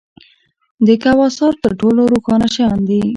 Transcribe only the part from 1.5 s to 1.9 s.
تر